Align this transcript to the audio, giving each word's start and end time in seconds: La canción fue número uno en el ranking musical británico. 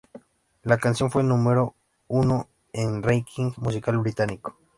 La 0.63 0.79
canción 0.79 1.11
fue 1.11 1.21
número 1.23 1.75
uno 2.07 2.49
en 2.73 2.95
el 2.95 3.03
ranking 3.03 3.51
musical 3.57 3.99
británico. 3.99 4.57